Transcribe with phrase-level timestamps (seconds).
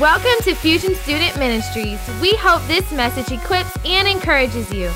[0.00, 2.00] Welcome to Fusion Student Ministries.
[2.22, 4.88] We hope this message equips and encourages you.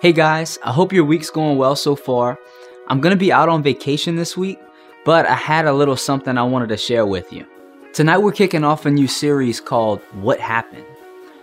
[0.00, 2.38] Hey guys, I hope your week's going well so far.
[2.86, 4.60] I'm gonna be out on vacation this week,
[5.04, 7.44] but I had a little something I wanted to share with you.
[7.92, 10.86] Tonight we're kicking off a new series called What Happened.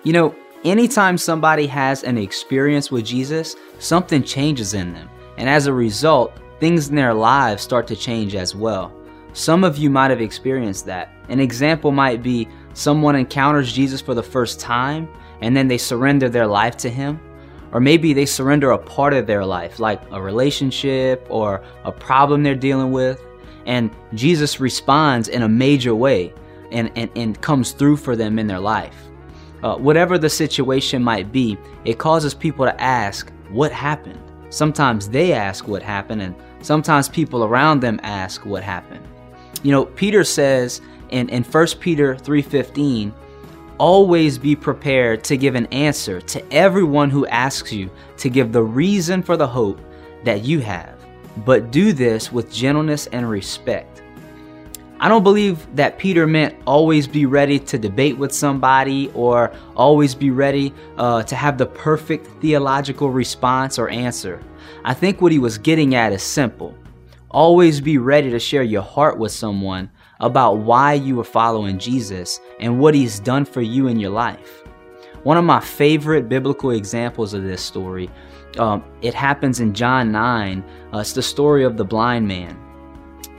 [0.04, 5.68] You know, anytime somebody has an experience with Jesus, something changes in them, and as
[5.68, 6.32] a result,
[6.62, 8.94] things in their lives start to change as well.
[9.34, 11.10] Some of you might have experienced that.
[11.30, 15.08] An example might be someone encounters Jesus for the first time
[15.42, 17.20] and then they surrender their life to Him.
[17.74, 22.44] Or maybe they surrender a part of their life, like a relationship or a problem
[22.44, 23.22] they're dealing with,
[23.66, 26.34] and Jesus responds in a major way
[26.72, 28.96] and, and, and comes through for them in their life.
[29.64, 34.20] Uh, whatever the situation might be, it causes people to ask, What happened?
[34.50, 39.04] Sometimes they ask what happened, and sometimes people around them ask what happened.
[39.62, 43.14] You know, Peter says in, in 1 Peter 3:15,
[43.78, 48.64] always be prepared to give an answer to everyone who asks you to give the
[48.64, 49.80] reason for the hope
[50.24, 50.96] that you have,
[51.46, 54.02] but do this with gentleness and respect.
[55.00, 60.16] I don't believe that Peter meant always be ready to debate with somebody or always
[60.16, 64.42] be ready uh, to have the perfect theological response or answer.
[64.86, 66.78] I think what he was getting at is simple
[67.34, 69.90] Always be ready to share your heart with someone
[70.20, 74.62] about why you are following Jesus and what he's done for you in your life.
[75.24, 78.08] One of my favorite biblical examples of this story,
[78.60, 80.64] um, it happens in John 9.
[80.94, 82.56] Uh, it's the story of the blind man.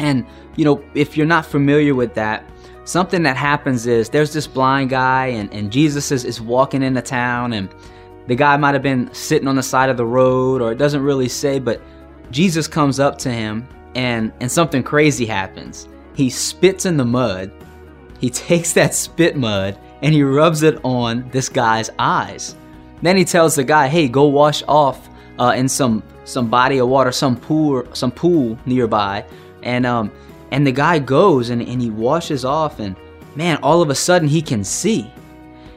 [0.01, 2.51] And, you know, if you're not familiar with that,
[2.83, 7.01] something that happens is there's this blind guy, and, and Jesus is, is walking into
[7.01, 7.73] town, and
[8.27, 11.03] the guy might have been sitting on the side of the road, or it doesn't
[11.03, 11.81] really say, but
[12.33, 15.89] Jesus comes up to him and and something crazy happens.
[16.14, 17.53] He spits in the mud.
[18.19, 22.57] He takes that spit mud and he rubs it on this guy's eyes.
[23.02, 25.08] Then he tells the guy, "Hey, go wash off
[25.39, 29.24] uh, in some some body of water, some pool, some pool nearby."
[29.63, 30.11] And um
[30.51, 32.97] and the guy goes and, and he washes off and
[33.35, 35.11] man, all of a sudden he can see.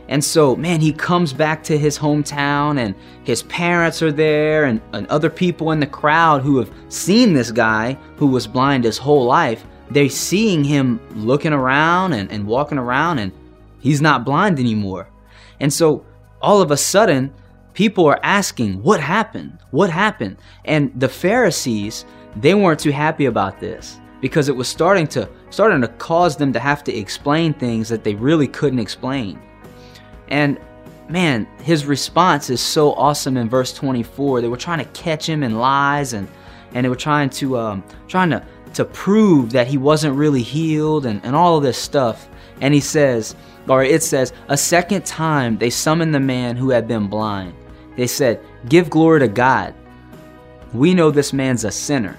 [0.09, 4.81] And so, man, he comes back to his hometown, and his parents are there, and,
[4.93, 8.97] and, other people in the crowd who have seen this guy who was blind his
[8.97, 9.65] whole life.
[9.91, 13.31] They're seeing him looking around and, and walking around, and
[13.79, 15.09] he's not blind anymore.
[15.59, 16.05] And so,
[16.41, 17.33] all of a sudden,
[17.73, 19.59] people are asking, What happened?
[19.71, 20.37] What happened?
[20.65, 25.81] And the Pharisees, they weren't too happy about this because it was starting to starting
[25.81, 29.39] to cause them to have to explain things that they really couldn't explain.
[30.29, 30.59] And
[31.09, 34.41] man, his response is so awesome in verse 24.
[34.41, 36.27] They were trying to catch him in lies and
[36.73, 41.05] and they were trying to um, trying to to prove that he wasn't really healed
[41.05, 42.29] and, and all of this stuff.
[42.61, 43.35] And he says,
[43.67, 47.53] or it says, a second time they summoned the man who had been blind.
[47.95, 49.73] They said, Give glory to God.
[50.73, 52.17] We know this man's a sinner.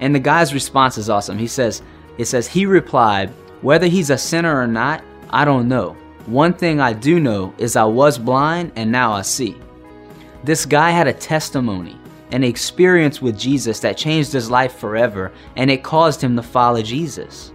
[0.00, 1.38] And the guy's response is awesome.
[1.38, 1.82] He says,
[2.18, 3.30] It says, He replied,
[3.62, 5.96] Whether he's a sinner or not, I don't know.
[6.26, 9.56] One thing I do know is I was blind and now I see.
[10.42, 11.96] This guy had a testimony,
[12.32, 16.82] an experience with Jesus that changed his life forever, and it caused him to follow
[16.82, 17.52] Jesus.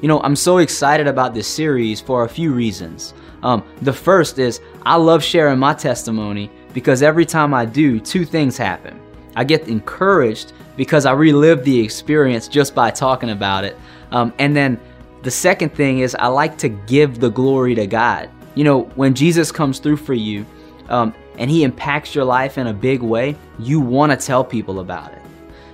[0.00, 3.12] You know, I'm so excited about this series for a few reasons.
[3.42, 8.24] Um, the first is I love sharing my testimony because every time I do, two
[8.24, 9.00] things happen.
[9.34, 13.76] I get encouraged because I relive the experience just by talking about it.
[14.12, 14.78] Um, and then
[15.22, 18.28] the second thing is I like to give the glory to God.
[18.54, 20.44] You know, when Jesus comes through for you
[20.88, 24.80] um, and he impacts your life in a big way, you want to tell people
[24.80, 25.22] about it.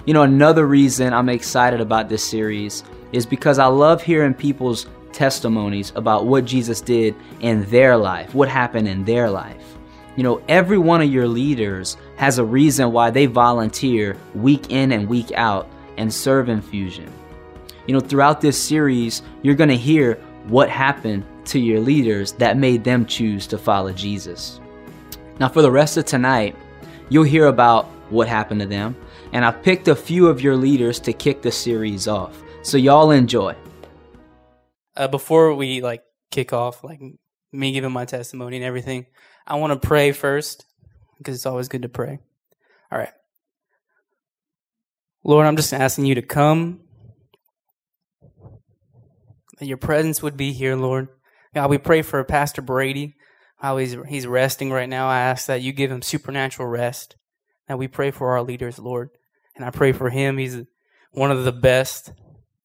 [0.04, 4.86] You know, another reason I'm excited about this series is because I love hearing people's
[5.12, 9.76] testimonies about what Jesus did in their life, what happened in their life.
[10.16, 14.92] You know, every one of your leaders has a reason why they volunteer week in
[14.92, 17.12] and week out and serve in Fusion.
[17.88, 22.58] You know, throughout this series, you're going to hear what happened to your leaders that
[22.58, 24.60] made them choose to follow Jesus.
[25.40, 26.54] Now, for the rest of tonight,
[27.08, 28.94] you'll hear about what happened to them,
[29.32, 32.42] and I've picked a few of your leaders to kick the series off.
[32.60, 33.56] So, y'all enjoy.
[34.94, 37.00] Uh, before we like kick off, like
[37.52, 39.06] me giving my testimony and everything,
[39.46, 40.66] I want to pray first
[41.16, 42.18] because it's always good to pray.
[42.92, 43.14] All right.
[45.24, 46.80] Lord, I'm just asking you to come
[49.59, 51.09] that your presence would be here, Lord.
[51.55, 53.15] God, we pray for Pastor Brady,
[53.59, 55.09] how he's, he's resting right now.
[55.09, 57.16] I ask that you give him supernatural rest.
[57.69, 59.10] And we pray for our leaders, Lord.
[59.57, 60.39] And I pray for him.
[60.39, 60.63] He's
[61.13, 62.13] one of the best.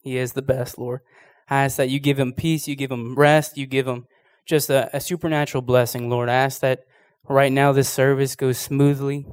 [0.02, 1.02] He is the best, Lord.
[1.50, 4.06] I ask that you give him peace, you give him rest, you give him
[4.46, 6.30] just a, a supernatural blessing, Lord.
[6.30, 6.80] I ask that
[7.28, 9.26] right now this service goes smoothly,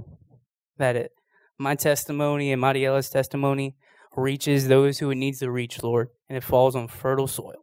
[0.79, 1.13] that it
[1.59, 3.77] my testimony and Mariella's testimony
[4.17, 7.61] reaches those who it needs to reach, Lord, and it falls on fertile soil.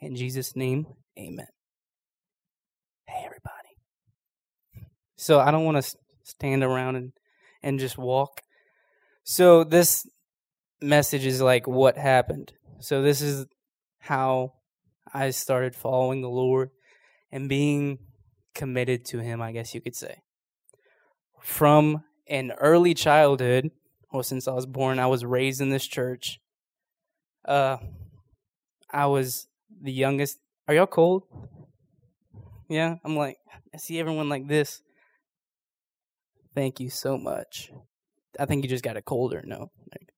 [0.00, 0.86] In Jesus' name,
[1.18, 1.46] amen.
[3.06, 4.88] Hey, everybody.
[5.16, 7.12] So I don't want to stand around and,
[7.62, 8.42] and just walk.
[9.24, 10.06] So this
[10.82, 12.52] message is like what happened.
[12.80, 13.46] So this is
[13.98, 14.52] how
[15.12, 16.70] I started following the Lord
[17.32, 17.98] and being
[18.54, 20.18] committed to Him, I guess you could say.
[21.40, 23.70] From an early childhood,
[24.14, 26.40] well, since I was born, I was raised in this church.
[27.44, 27.78] Uh,
[28.88, 29.48] I was
[29.82, 30.38] the youngest.
[30.68, 31.24] Are y'all cold?
[32.68, 33.38] Yeah, I'm like,
[33.74, 34.82] I see everyone like this.
[36.54, 37.72] Thank you so much.
[38.38, 39.42] I think you just got it colder.
[39.44, 39.72] No.
[39.90, 40.12] Like,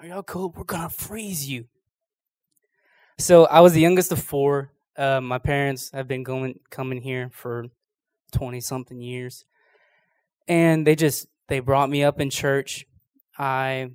[0.00, 0.56] Are y'all cold?
[0.56, 1.66] We're gonna freeze you.
[3.18, 4.72] So I was the youngest of four.
[4.96, 7.66] Uh, my parents have been going coming here for
[8.32, 9.44] twenty something years
[10.48, 12.86] and they just they brought me up in church.
[13.38, 13.90] I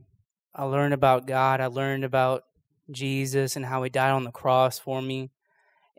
[0.54, 1.62] I learned about God.
[1.62, 2.44] I learned about
[2.90, 5.32] Jesus and how he died on the cross for me.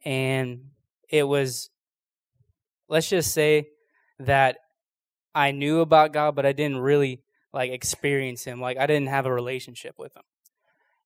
[0.04, 0.70] And
[1.08, 1.70] it was
[2.88, 3.68] let's just say
[4.18, 4.58] that
[5.34, 7.22] I knew about God, but I didn't really
[7.52, 8.60] like experience him.
[8.60, 10.22] Like I didn't have a relationship with him.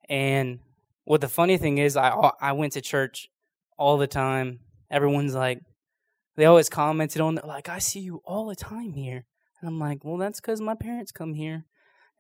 [0.09, 0.59] And
[1.05, 2.11] what the funny thing is I
[2.41, 3.29] I went to church
[3.77, 4.61] all the time.
[4.91, 5.61] Everyone's like
[6.37, 9.25] they always commented on like I see you all the time here.
[9.61, 11.65] And I'm like, well, that's because my parents come here.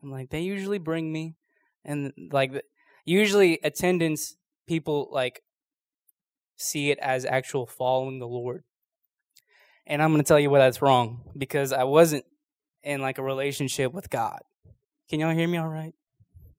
[0.02, 1.36] I'm like, they usually bring me.
[1.84, 2.52] And like,
[3.04, 4.36] usually attendance,
[4.66, 5.42] people like
[6.56, 8.64] see it as actual following the Lord.
[9.86, 12.24] And I'm going to tell you why that's wrong because I wasn't
[12.82, 14.40] in like a relationship with God.
[15.08, 15.94] Can y'all hear me all right?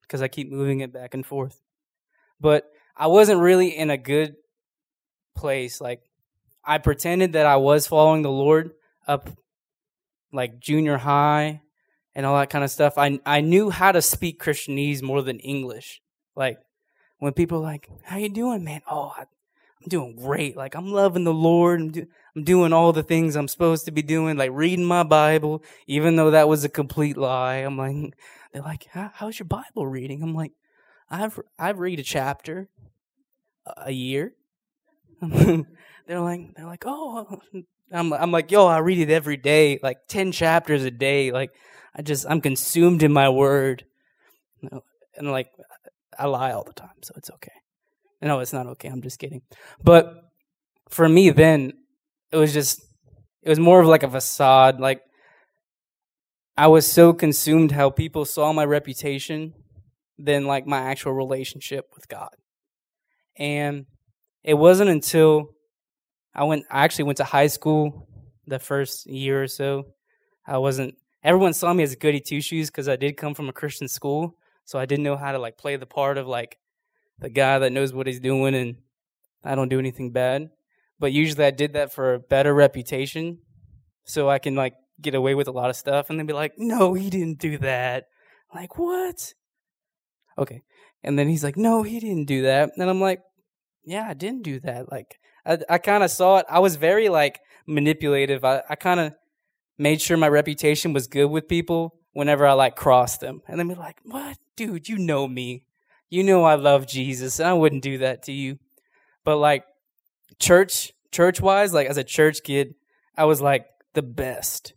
[0.02, 1.62] Because I keep moving it back and forth.
[2.40, 4.36] But I wasn't really in a good
[5.36, 5.82] place.
[5.82, 6.02] Like,
[6.64, 8.72] I pretended that I was following the Lord
[9.08, 9.30] up
[10.32, 11.62] like junior high
[12.16, 15.40] and all that kind of stuff, I I knew how to speak Christianese more than
[15.40, 16.02] English.
[16.36, 16.60] Like
[17.20, 20.58] when people are like, "How you doing, man?" Oh, I, am doing great.
[20.58, 21.80] Like I'm loving the Lord.
[21.82, 25.04] I'm, do, I'm doing all the things I'm supposed to be doing, like reading my
[25.04, 27.58] Bible, even though that was a complete lie.
[27.58, 28.14] I'm like,
[28.54, 30.54] they're like, How, "How's your Bible reading?" I'm like,
[31.10, 32.70] "I've I've read a chapter
[33.66, 34.34] a year."
[35.22, 37.42] they're like, they're like, "Oh,
[37.92, 41.31] I'm I'm like, yo, I read it every day, like ten chapters a day.
[41.31, 41.51] Like
[41.95, 43.86] I just I'm consumed in my word.
[45.16, 45.50] And like
[46.18, 47.51] I lie all the time, so it's okay.
[48.22, 48.89] No, it's not okay.
[48.89, 49.42] I'm just kidding.
[49.81, 50.13] But
[50.89, 51.74] for me then,
[52.31, 52.81] it was just
[53.42, 54.80] it was more of like a facade.
[54.80, 55.01] Like
[56.57, 59.54] I was so consumed how people saw my reputation
[60.18, 62.36] than like my actual relationship with God.
[63.38, 63.86] And
[64.44, 65.50] it wasn't until
[66.34, 66.66] I went.
[66.70, 68.08] I actually went to high school
[68.46, 69.88] the first year or so.
[70.46, 70.96] I wasn't.
[71.24, 73.88] Everyone saw me as a goody two shoes because I did come from a Christian
[73.88, 74.36] school,
[74.66, 76.58] so I didn't know how to like play the part of like
[77.20, 78.78] the guy that knows what he's doing and
[79.44, 80.50] I don't do anything bad.
[81.00, 83.40] But usually I did that for a better reputation,
[84.04, 86.54] so I can like get away with a lot of stuff, and then be like,
[86.58, 88.06] "No, he didn't do that."
[88.54, 89.34] Like what?
[90.38, 90.64] Okay,
[91.04, 93.22] and then he's like, "No, he didn't do that," and I'm like,
[93.84, 96.45] "Yeah, I didn't do that." Like I, I kind of saw it.
[96.49, 98.44] I was very like manipulative.
[98.44, 99.13] I, I kind of
[99.77, 103.42] made sure my reputation was good with people whenever I like crossed them.
[103.47, 104.37] And then be like, what?
[104.56, 105.63] Dude, you know me.
[106.09, 107.39] You know I love Jesus.
[107.39, 108.59] And I wouldn't do that to you.
[109.23, 109.66] But like
[110.39, 112.75] church, church wise, like as a church kid,
[113.16, 114.73] I was like the best.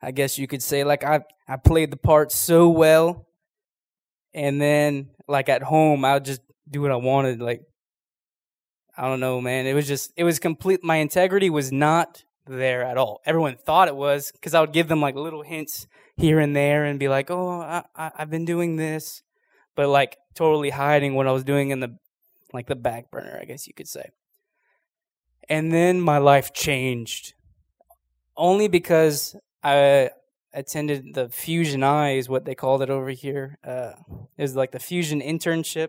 [0.00, 3.26] I guess you could say like I, I played the part so well.
[4.32, 7.40] And then like at home, I would just do what I wanted.
[7.40, 7.62] Like
[8.98, 9.66] I don't know, man.
[9.66, 10.82] It was just, it was complete.
[10.82, 13.20] My integrity was not there at all.
[13.24, 15.86] Everyone thought it was because I would give them like little hints
[16.16, 19.22] here and there and be like, oh, I, I, I've been doing this,
[19.76, 21.96] but like totally hiding what I was doing in the,
[22.52, 24.10] like the back burner, I guess you could say.
[25.48, 27.34] And then my life changed
[28.36, 30.10] only because I
[30.52, 33.58] attended the Fusion Eye, is what they called it over here.
[33.64, 33.92] Uh,
[34.36, 35.88] it was like the Fusion internship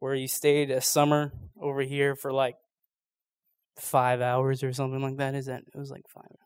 [0.00, 2.56] where you stayed a summer over here for like
[3.76, 5.34] five hours or something like that.
[5.34, 6.36] Is that it was like five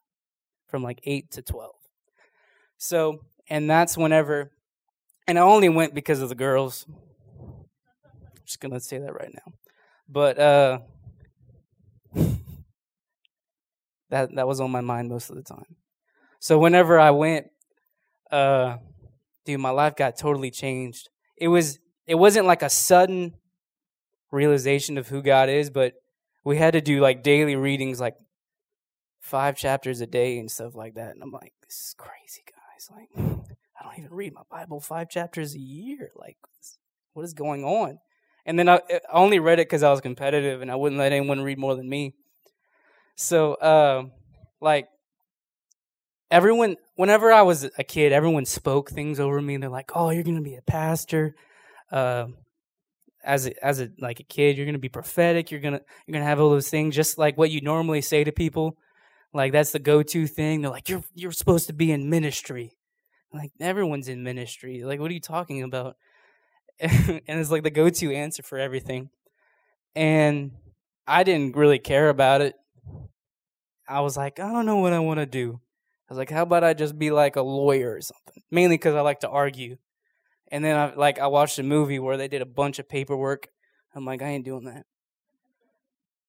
[0.69, 1.77] from like eight to twelve.
[2.77, 4.51] So and that's whenever
[5.27, 6.85] and I only went because of the girls.
[6.89, 9.53] I'm just gonna say that right now.
[10.09, 10.79] But uh
[14.11, 15.77] that that was on my mind most of the time.
[16.41, 17.47] So whenever I went,
[18.31, 18.79] uh
[19.45, 21.09] dude, my life got totally changed.
[21.37, 23.35] It was it wasn't like a sudden
[24.35, 25.95] realization of who God is, but
[26.45, 28.17] we had to do like daily readings, like
[29.21, 31.15] five chapters a day and stuff like that.
[31.15, 32.91] And I'm like, this is crazy, guys.
[32.95, 33.09] Like,
[33.81, 36.11] I don't even read my Bible five chapters a year.
[36.17, 36.37] Like,
[37.15, 37.99] what is going on?
[38.45, 41.13] And then I, I only read it because I was competitive and I wouldn't let
[41.13, 42.15] anyone read more than me.
[43.17, 44.05] So, uh,
[44.61, 44.89] like,
[46.31, 49.57] everyone, whenever I was a kid, everyone spoke things over me.
[49.57, 51.35] They're like, "Oh, you're going to be a pastor."
[51.91, 52.27] Uh,
[53.25, 55.51] as a, as a like a kid, you're to be prophetic.
[55.51, 58.33] You're gonna you're gonna have all those things, just like what you normally say to
[58.33, 58.77] people.
[59.33, 60.63] Like that's the go-to thing.
[60.63, 62.73] They're like, "You're you're supposed to be in ministry."
[63.35, 64.83] like everyone's in ministry.
[64.85, 65.97] Like, what are you talking about?
[66.81, 69.11] and it's like the go-to answer for everything.
[69.95, 70.53] And
[71.07, 72.55] I didn't really care about it.
[73.89, 75.61] I was like, I don't know what I want to do.
[76.09, 78.43] I was like, how about I just be like a lawyer or something?
[78.51, 79.77] Mainly because I like to argue.
[80.55, 83.49] And then I like I watched a movie where they did a bunch of paperwork.
[83.93, 84.87] I'm like, I ain't doing that.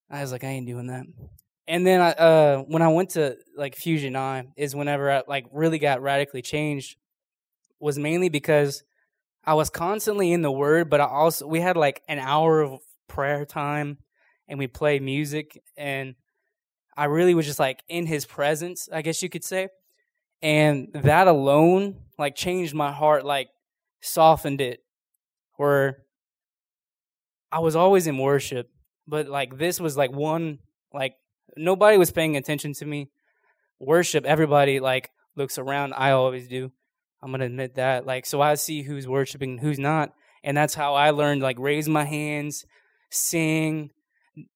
[0.10, 1.06] I was like, I ain't doing that.
[1.68, 5.46] And then I, uh, when I went to like Fusion I is whenever I like
[5.52, 6.98] really got radically changed.
[7.80, 8.82] Was mainly because
[9.44, 12.80] I was constantly in the Word, but I also we had like an hour of
[13.08, 14.00] prayer time,
[14.48, 16.16] and we play music, and
[16.98, 19.68] I really was just like in His presence, I guess you could say,
[20.42, 23.50] and that alone like changed my heart, like
[24.06, 24.80] softened it,
[25.58, 26.04] where
[27.52, 28.70] I was always in worship,
[29.08, 30.60] but like this was like one
[30.94, 31.16] like
[31.58, 33.10] nobody was paying attention to me.
[33.80, 35.94] Worship, everybody like looks around.
[35.94, 36.72] I always do.
[37.22, 38.06] I'm gonna admit that.
[38.06, 41.42] Like, so I see who's worshiping, who's not, and that's how I learned.
[41.42, 42.66] Like, raise my hands,
[43.10, 43.90] sing,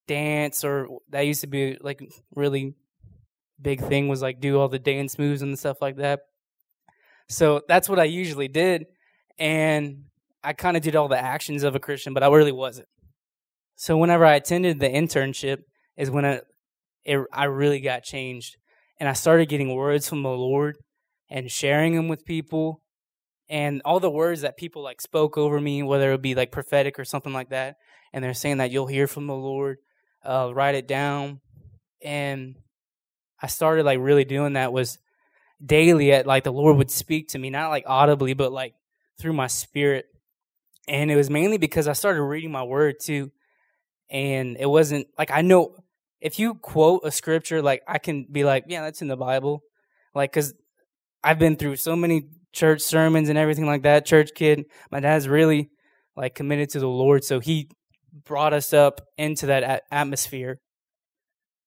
[0.08, 2.02] dance, or that used to be like
[2.36, 2.76] really
[3.62, 6.22] big thing was like do all the dance moves and stuff like that.
[7.28, 8.86] So that's what I usually did,
[9.40, 10.04] and
[10.44, 12.88] I kind of did all the actions of a Christian, but I really wasn't.
[13.76, 15.60] So whenever I attended the internship,
[15.98, 16.42] is when I,
[17.04, 18.58] it, I really got changed,
[19.00, 20.78] and I started getting words from the Lord
[21.30, 22.82] and sharing them with people
[23.50, 27.00] and all the words that people like spoke over me whether it be like prophetic
[27.00, 27.76] or something like that
[28.14, 29.78] and they're saying that you'll hear from the lord
[30.26, 31.40] uh, write it down
[32.04, 32.56] and
[33.42, 34.98] i started like really doing that was
[35.64, 38.74] daily at like the lord would speak to me not like audibly but like
[39.20, 40.06] through my spirit
[40.88, 43.32] and it was mainly because i started reading my word too
[44.10, 45.76] and it wasn't like i know
[46.22, 49.62] if you quote a scripture like i can be like yeah that's in the bible
[50.16, 50.54] like because
[51.24, 52.24] I've been through so many
[52.54, 54.06] church sermons and everything like that.
[54.06, 55.70] Church kid, my dad's really
[56.16, 57.70] like committed to the Lord, so he
[58.26, 60.60] brought us up into that atmosphere.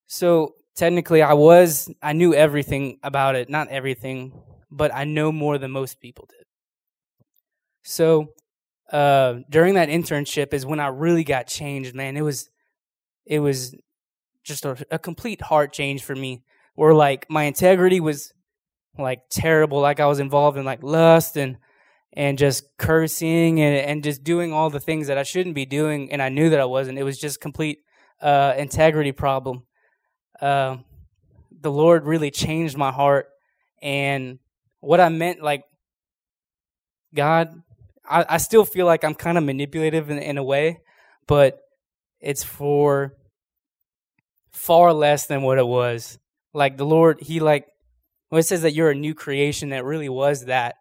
[0.07, 4.41] So technically, I was I knew everything about it, not everything,
[4.71, 6.45] but I know more than most people did.
[7.83, 8.33] So
[8.91, 12.17] uh, during that internship is when I really got changed, man.
[12.17, 12.49] It was
[13.25, 13.75] it was
[14.43, 16.43] just a, a complete heart change for me,
[16.75, 18.33] where like my integrity was
[18.97, 21.57] like terrible, like I was involved in like lust and
[22.13, 26.11] and just cursing and and just doing all the things that I shouldn't be doing,
[26.11, 26.99] and I knew that I wasn't.
[26.99, 27.79] It was just complete
[28.21, 29.63] uh, integrity problem.
[30.39, 30.77] Uh,
[31.61, 33.27] the Lord really changed my heart,
[33.81, 34.39] and
[34.79, 35.63] what I meant, like
[37.13, 37.61] God,
[38.09, 40.79] I, I still feel like I'm kind of manipulative in, in a way,
[41.27, 41.59] but
[42.19, 43.13] it's for
[44.51, 46.17] far less than what it was.
[46.53, 47.65] Like the Lord, He like
[48.29, 50.75] when it says that you're a new creation, that really was that.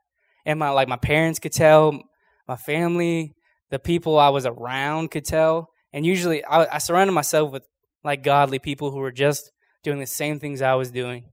[0.44, 2.00] And my like my parents could tell,
[2.48, 3.34] my family,
[3.70, 5.70] the people I was around could tell.
[5.92, 7.62] And usually I, I surrounded myself with
[8.04, 9.52] like godly people who were just
[9.82, 11.24] doing the same things I was doing,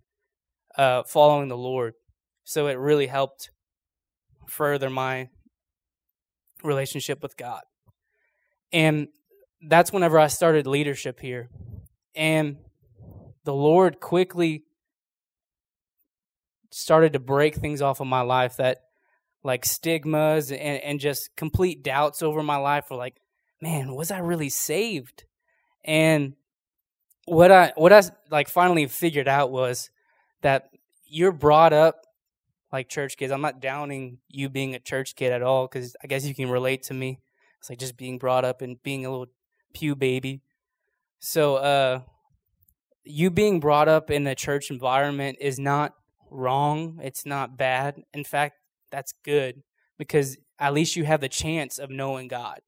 [0.77, 1.93] uh, following the Lord.
[2.43, 3.51] So it really helped
[4.47, 5.29] further my
[6.63, 7.61] relationship with God.
[8.71, 9.07] And
[9.61, 11.49] that's whenever I started leadership here.
[12.15, 12.57] And
[13.43, 14.63] the Lord quickly
[16.71, 18.83] started to break things off of my life that
[19.43, 23.15] like stigmas and, and just complete doubts over my life were like,
[23.61, 25.23] man, was I really saved?
[25.83, 26.33] And
[27.25, 29.89] what I what I like finally figured out was
[30.41, 30.69] that
[31.05, 32.05] you're brought up
[32.71, 33.31] like church kids.
[33.31, 36.49] I'm not downing you being a church kid at all because I guess you can
[36.49, 37.19] relate to me.
[37.59, 39.27] It's like just being brought up and being a little
[39.73, 40.41] pew baby.
[41.19, 42.01] So, uh,
[43.03, 45.93] you being brought up in a church environment is not
[46.29, 46.99] wrong.
[47.01, 48.01] It's not bad.
[48.13, 48.55] In fact,
[48.91, 49.63] that's good
[49.97, 52.59] because at least you have the chance of knowing God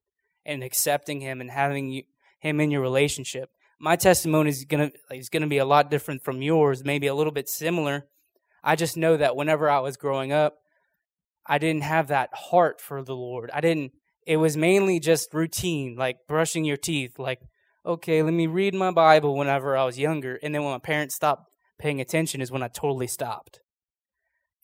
[0.44, 2.02] and accepting Him and having you,
[2.40, 3.50] Him in your relationship.
[3.78, 7.32] My testimony is gonna is gonna be a lot different from yours, maybe a little
[7.32, 8.06] bit similar.
[8.62, 10.58] I just know that whenever I was growing up,
[11.46, 13.50] I didn't have that heart for the Lord.
[13.52, 13.92] I didn't
[14.26, 17.40] it was mainly just routine, like brushing your teeth, like,
[17.84, 20.38] okay, let me read my Bible whenever I was younger.
[20.42, 23.60] And then when my parents stopped paying attention is when I totally stopped.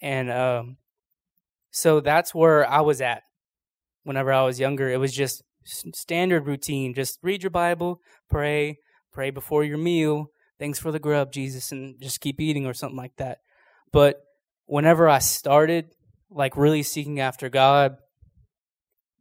[0.01, 0.77] And um,
[1.73, 3.23] so that's where I was at
[4.05, 4.89] whenever I was younger.
[4.89, 6.95] It was just standard routine.
[6.95, 8.01] Just read your Bible,
[8.31, 8.79] pray,
[9.13, 10.31] pray before your meal.
[10.61, 13.39] Thanks for the grub, Jesus, and just keep eating or something like that.
[13.93, 14.23] But
[14.67, 15.91] whenever I started
[16.31, 17.97] like really seeking after God,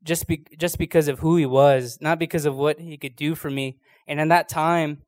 [0.04, 3.36] just be, just because of who He was, not because of what He could do
[3.36, 3.78] for me.
[4.08, 5.04] And in that time,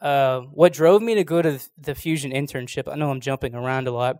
[0.00, 3.88] uh, what drove me to go to the Fusion internship, I know I'm jumping around
[3.88, 4.16] a lot,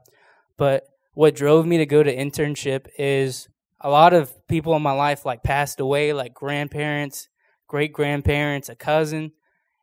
[0.56, 3.48] but what drove me to go to internship is
[3.80, 7.28] a lot of people in my life like passed away, like grandparents,
[7.68, 9.32] great grandparents, a cousin,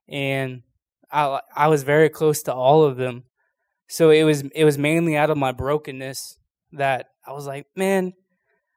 [0.10, 0.64] and
[1.12, 3.24] I I was very close to all of them.
[3.92, 6.38] So it was it was mainly out of my brokenness
[6.72, 8.14] that I was like, man,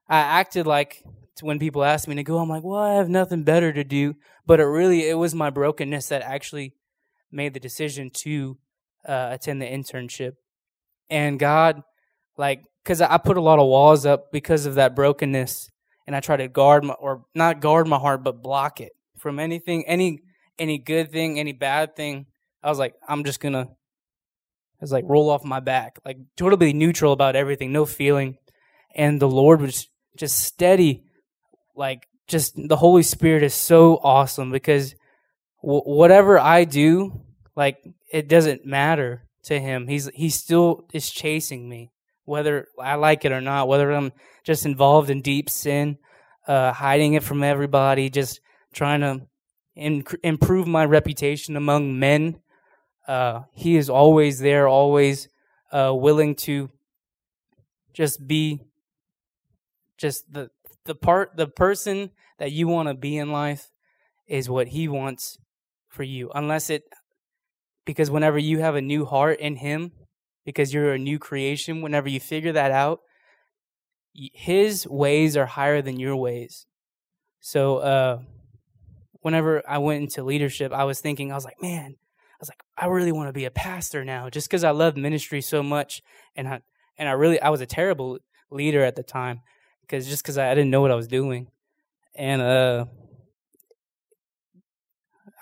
[0.09, 1.05] I acted like
[1.41, 4.17] when people asked me to go, I'm like, well, I have nothing better to do.
[4.45, 6.75] But it really it was my brokenness that actually
[7.31, 8.59] made the decision to
[9.07, 10.33] uh, attend the internship.
[11.09, 11.83] And God,
[12.37, 15.71] like, because I put a lot of walls up because of that brokenness,
[16.09, 19.39] and I try to guard my or not guard my heart, but block it from
[19.39, 20.23] anything, any
[20.59, 22.27] any good thing, any bad thing.
[22.65, 23.69] I was like, I'm just gonna,
[24.85, 28.37] was like, roll off my back, like totally neutral about everything, no feeling.
[28.95, 31.05] And the Lord was just steady,
[31.75, 34.95] like just the Holy Spirit is so awesome because
[35.63, 37.23] w- whatever I do,
[37.57, 37.79] like
[38.13, 39.89] it doesn't matter to him.
[39.89, 41.91] He's he still is chasing me,
[42.25, 43.69] whether I like it or not.
[43.69, 44.13] Whether I'm
[44.45, 45.99] just involved in deep sin,
[46.47, 48.41] uh, hiding it from everybody, just
[48.73, 49.27] trying to
[49.75, 52.37] in- improve my reputation among men.
[53.07, 55.29] Uh, he is always there, always
[55.73, 56.71] uh, willing to
[57.93, 58.61] just be
[59.97, 60.51] just the
[60.85, 63.71] the part the person that you want to be in life
[64.27, 65.39] is what he wants
[65.89, 66.31] for you.
[66.35, 66.85] Unless it
[67.85, 69.93] because whenever you have a new heart in him
[70.45, 73.01] because you're a new creation whenever you figure that out
[74.15, 76.67] his ways are higher than your ways.
[77.41, 78.19] So uh
[79.25, 81.97] whenever i went into leadership i was thinking i was like man
[82.45, 85.41] was like i really want to be a pastor now just because i love ministry
[85.41, 86.03] so much
[86.37, 86.61] and i
[86.99, 88.19] and i really i was a terrible
[88.51, 89.41] leader at the time
[89.81, 91.49] because just because I, I didn't know what i was doing
[92.15, 92.87] and uh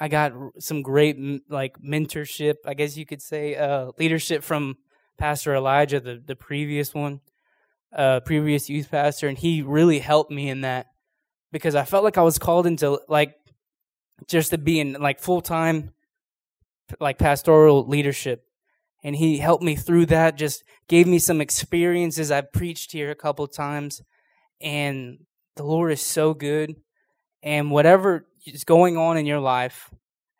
[0.01, 1.17] I got some great
[1.49, 4.77] like mentorship, I guess you could say, uh, leadership from
[5.17, 7.21] Pastor Elijah, the the previous one,
[7.97, 10.87] uh, previous youth pastor, and he really helped me in that
[11.53, 13.37] because I felt like I was called into like
[14.27, 15.93] just to be in like full time
[17.01, 18.45] like pastoral leadership,
[19.03, 20.37] and he helped me through that.
[20.37, 22.31] Just gave me some experiences.
[22.31, 24.03] I've preached here a couple times,
[24.61, 25.19] and
[25.57, 26.77] the Lord is so good,
[27.43, 29.91] and whatever is going on in your life.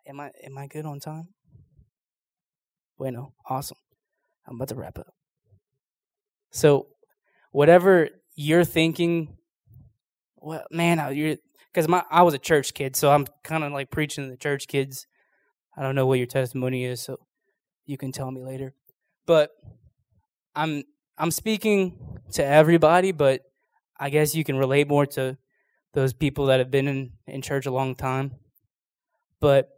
[0.07, 1.29] Am I am I good on time?
[2.99, 3.79] Bueno, awesome.
[4.47, 5.15] I'm about to wrap up.
[6.51, 6.89] So,
[7.51, 9.37] whatever you're thinking,
[10.37, 11.37] well, man, you're
[11.73, 14.37] because my I was a church kid, so I'm kind of like preaching to the
[14.37, 15.07] church kids.
[15.77, 17.19] I don't know what your testimony is, so
[17.87, 18.75] you can tell me later.
[19.27, 19.51] But
[20.55, 20.85] I'm
[21.19, 23.43] I'm speaking to everybody, but
[23.99, 25.39] I guess you can relate more to
[25.95, 28.33] those people that have been in, in church a long time.
[29.41, 29.69] But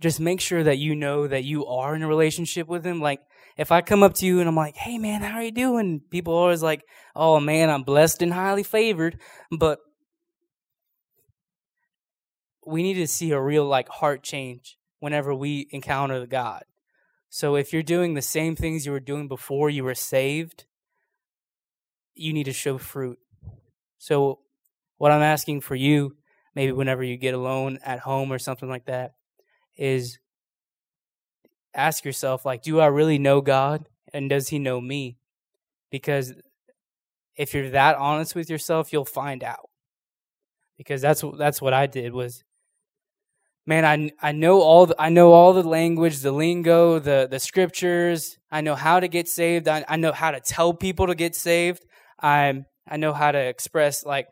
[0.00, 3.00] just make sure that you know that you are in a relationship with him.
[3.00, 3.20] Like
[3.56, 6.00] if I come up to you and I'm like, "Hey man, how are you doing?"
[6.10, 6.82] People are always like,
[7.16, 9.80] "Oh man, I'm blessed and highly favored." But
[12.66, 16.64] we need to see a real like heart change whenever we encounter God.
[17.30, 20.64] So if you're doing the same things you were doing before you were saved,
[22.14, 23.18] you need to show fruit.
[23.98, 24.40] So
[24.96, 26.16] what I'm asking for you,
[26.54, 29.12] maybe whenever you get alone at home or something like that,
[29.76, 30.18] is
[31.74, 33.88] ask yourself, like, do I really know God?
[34.12, 35.18] And does he know me?
[35.90, 36.32] Because
[37.36, 39.68] if you're that honest with yourself, you'll find out.
[40.76, 42.44] Because that's that's what I did was
[43.68, 47.38] man, I I know all the, I know all the language, the lingo, the the
[47.38, 48.38] scriptures.
[48.50, 49.68] I know how to get saved.
[49.68, 51.84] I, I know how to tell people to get saved.
[52.20, 54.28] I I know how to express like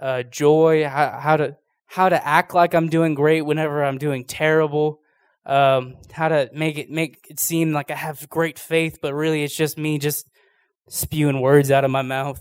[0.00, 1.56] uh, joy, how, how to
[1.86, 5.00] how to act like I'm doing great whenever I'm doing terrible,
[5.44, 9.42] um, how to make it make it seem like I have great faith, but really
[9.42, 10.26] it's just me just
[10.88, 12.40] spewing words out of my mouth.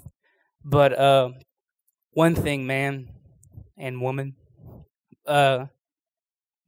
[0.63, 1.29] But uh,
[2.11, 3.07] one thing, man
[3.77, 4.35] and woman,
[5.25, 5.65] uh,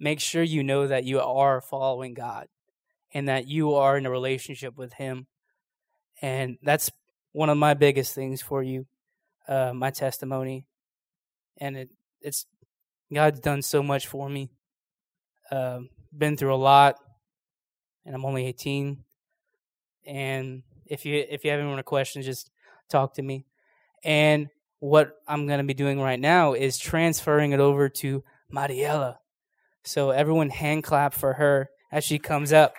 [0.01, 2.47] make sure you know that you are following God
[3.13, 5.27] and that you are in a relationship with Him,
[6.21, 6.91] and that's
[7.31, 8.85] one of my biggest things for you,
[9.47, 10.65] uh, my testimony
[11.61, 11.89] and it
[12.21, 12.45] it's
[13.13, 14.49] God's done so much for me.
[15.49, 15.81] Uh,
[16.17, 16.95] been through a lot,
[18.05, 19.03] and I'm only 18.
[20.05, 22.49] And if you if you have any more questions, just
[22.89, 23.45] talk to me.
[24.03, 29.17] And what I'm going to be doing right now is transferring it over to Mariela.
[29.83, 32.73] So everyone hand clap for her as she comes up.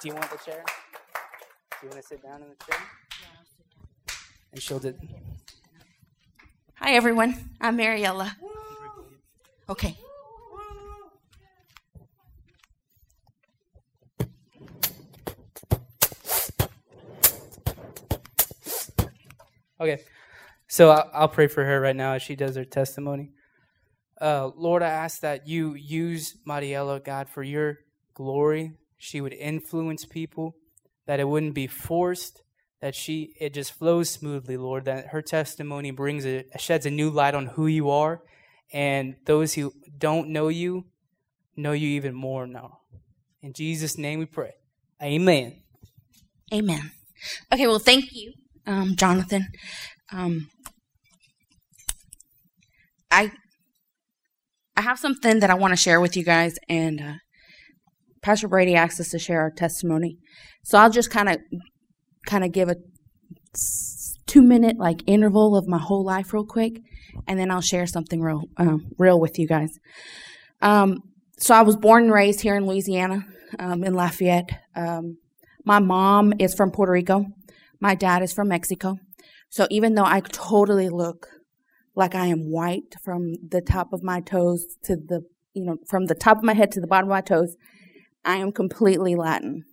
[0.00, 0.64] Do you want the chair?
[1.80, 2.80] Do you want to sit down in the chair?
[4.52, 4.94] And she'll do.
[6.74, 7.50] Hi, everyone.
[7.60, 8.36] I'm Mariella.
[9.68, 9.96] Okay.
[19.80, 20.02] Okay.
[20.66, 23.30] So I'll, I'll pray for her right now as she does her testimony.
[24.22, 27.80] Uh, Lord, I ask that you use Mariela, God, for your
[28.14, 28.70] glory.
[28.96, 30.54] She would influence people,
[31.06, 32.40] that it wouldn't be forced,
[32.80, 34.84] that she it just flows smoothly, Lord.
[34.84, 38.22] That her testimony brings a sheds a new light on who you are,
[38.72, 40.84] and those who don't know you
[41.56, 42.78] know you even more now.
[43.42, 44.52] In Jesus' name, we pray.
[45.02, 45.62] Amen.
[46.54, 46.92] Amen.
[47.52, 47.66] Okay.
[47.66, 48.34] Well, thank you,
[48.68, 49.48] um, Jonathan.
[50.12, 50.48] Um,
[53.10, 53.32] I
[54.76, 57.12] I have something that I want to share with you guys, and uh,
[58.22, 60.16] Pastor Brady asked us to share our testimony.
[60.64, 61.38] So I'll just kind of
[62.26, 62.76] kind of give a
[64.26, 66.80] two minute like interval of my whole life real quick,
[67.26, 69.78] and then I'll share something real um, real with you guys.
[70.60, 71.00] Um,
[71.38, 73.26] so I was born and raised here in Louisiana,
[73.58, 74.50] um, in Lafayette.
[74.76, 75.18] Um,
[75.64, 77.26] my mom is from Puerto Rico.
[77.80, 78.96] My dad is from Mexico.
[79.50, 81.28] So even though I totally look
[81.94, 85.22] like I am white from the top of my toes to the,
[85.54, 87.56] you know, from the top of my head to the bottom of my toes,
[88.24, 89.64] I am completely Latin.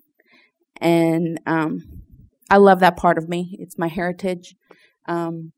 [0.81, 2.03] And um,
[2.49, 3.55] I love that part of me.
[3.59, 4.55] It's my heritage.
[5.07, 5.53] Um,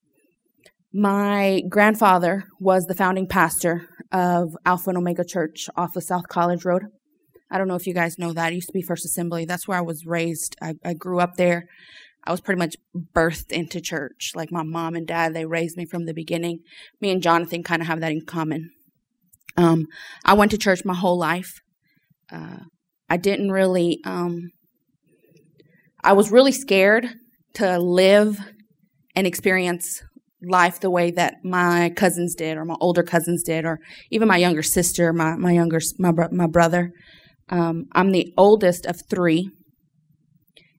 [0.94, 6.66] my grandfather was the founding pastor of Alpha and Omega Church off of South College
[6.66, 6.84] Road.
[7.50, 8.52] I don't know if you guys know that.
[8.52, 9.46] It used to be First Assembly.
[9.46, 10.56] That's where I was raised.
[10.62, 11.66] I, I grew up there.
[12.24, 12.76] I was pretty much
[13.16, 14.34] birthed into church.
[14.36, 16.60] Like my mom and dad, they raised me from the beginning.
[17.00, 18.72] Me and Jonathan kind of have that in common.
[19.58, 19.88] Um,
[20.24, 21.62] I went to church my whole life.
[22.32, 22.60] Uh,
[23.10, 24.52] I didn't really, um,
[26.04, 27.08] I was really scared
[27.56, 28.40] to live
[29.16, 30.02] and experience
[30.42, 33.80] life the way that my cousins did, or my older cousins did, or
[34.10, 36.92] even my younger sister, my my younger my my brother.
[37.50, 39.52] Um, I'm the oldest of three,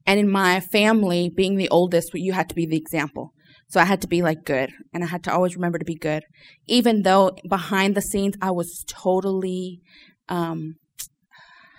[0.07, 3.33] and in my family, being the oldest, you had to be the example.
[3.69, 5.95] So I had to be like good, and I had to always remember to be
[5.95, 6.25] good,
[6.67, 9.81] even though behind the scenes I was totally,
[10.29, 10.77] um,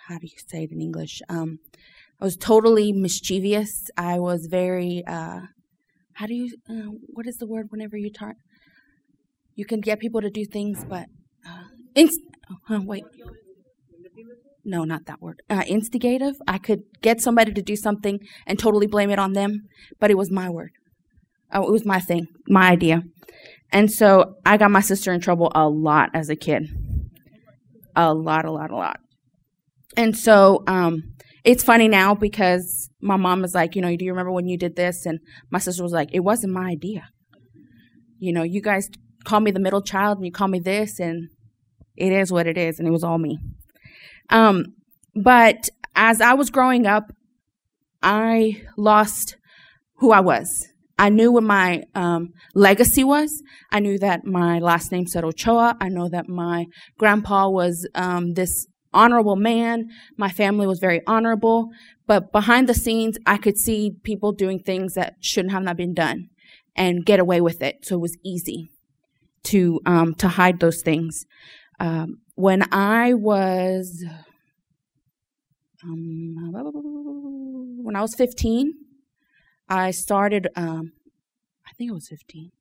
[0.07, 1.21] how do you say it in English?
[1.29, 1.59] Um,
[2.19, 3.89] I was totally mischievous.
[3.97, 5.41] I was very, uh,
[6.13, 8.35] how do you, uh, what is the word whenever you talk?
[9.55, 11.07] You can get people to do things, but,
[11.47, 12.19] uh, inst-
[12.69, 13.03] oh, wait.
[14.65, 15.41] No, not that word.
[15.49, 16.35] Uh, instigative.
[16.47, 19.63] I could get somebody to do something and totally blame it on them,
[19.99, 20.71] but it was my word.
[21.51, 23.03] Oh, it was my thing, my idea.
[23.71, 26.67] And so I got my sister in trouble a lot as a kid.
[27.95, 28.97] A lot, a lot, a lot.
[29.95, 34.11] And so, um, it's funny now because my mom was like, you know, do you
[34.11, 35.05] remember when you did this?
[35.05, 35.19] And
[35.51, 37.09] my sister was like, it wasn't my idea.
[38.17, 38.89] You know, you guys
[39.25, 41.29] call me the middle child and you call me this, and
[41.97, 43.39] it is what it is, and it was all me.
[44.29, 44.75] Um,
[45.15, 47.13] but as I was growing up,
[48.01, 49.37] I lost
[49.97, 50.67] who I was.
[50.97, 53.41] I knew what my um, legacy was.
[53.71, 55.75] I knew that my last name said Ochoa.
[55.79, 56.65] I know that my
[56.97, 59.89] grandpa was um, this honorable man.
[60.17, 61.69] My family was very honorable.
[62.05, 65.93] But behind the scenes, I could see people doing things that shouldn't have not been
[65.93, 66.29] done
[66.75, 67.85] and get away with it.
[67.85, 68.69] So it was easy
[69.45, 71.25] to um, to hide those things.
[71.79, 74.03] Um, when I was
[75.83, 76.35] um,
[77.83, 78.73] when I was 15,
[79.69, 80.47] I started.
[80.55, 80.93] Um,
[81.67, 82.51] I think it was 15.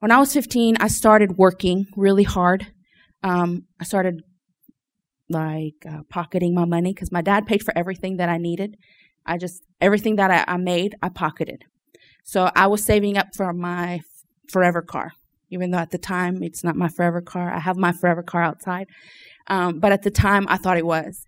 [0.00, 2.66] When I was 15, I started working really hard.
[3.22, 4.22] Um, I started
[5.30, 8.76] like uh, pocketing my money because my dad paid for everything that I needed.
[9.26, 11.64] I just everything that I, I made, I pocketed.
[12.24, 14.00] So I was saving up for my
[14.50, 15.12] forever car,
[15.50, 17.52] even though at the time it's not my forever car.
[17.52, 18.86] I have my forever car outside,
[19.46, 21.26] um, but at the time I thought it was.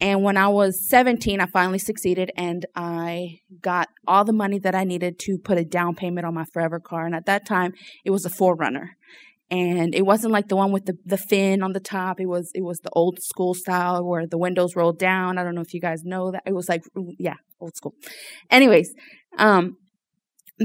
[0.00, 4.74] And when I was 17, I finally succeeded and I got all the money that
[4.74, 7.06] I needed to put a down payment on my forever car.
[7.06, 7.72] And at that time,
[8.04, 8.88] it was a 4Runner
[9.52, 12.18] and it wasn't like the one with the, the fin on the top.
[12.18, 15.36] It was it was the old school style where the windows rolled down.
[15.36, 16.42] I don't know if you guys know that.
[16.46, 16.82] It was like
[17.18, 17.94] yeah, old school.
[18.50, 18.94] Anyways,
[19.36, 19.76] um,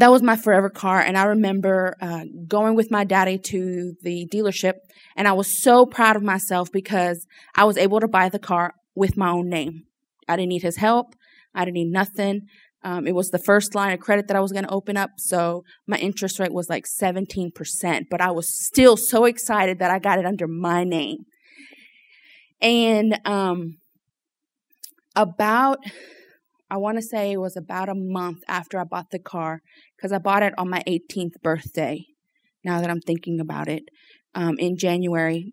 [0.02, 1.02] that was my forever car.
[1.02, 4.74] And I remember uh, going with my daddy to the dealership,
[5.16, 8.74] and I was so proud of myself because I was able to buy the car
[8.96, 9.84] with my own name.
[10.28, 11.16] I didn't need his help.
[11.54, 12.42] I didn't need nothing.
[12.84, 15.12] Um, it was the first line of credit that I was going to open up,
[15.18, 18.06] so my interest rate was like 17%.
[18.10, 21.26] But I was still so excited that I got it under my name.
[22.62, 23.78] And um,
[25.16, 25.80] about
[26.70, 29.62] I want to say it was about a month after I bought the car
[29.96, 32.06] because I bought it on my 18th birthday.
[32.64, 33.84] Now that I'm thinking about it,
[34.38, 35.52] um, in January.